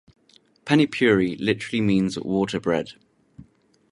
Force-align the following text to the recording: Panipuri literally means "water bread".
Panipuri 0.65 1.37
literally 1.39 1.79
means 1.79 2.17
"water 2.17 2.59
bread". 2.59 2.93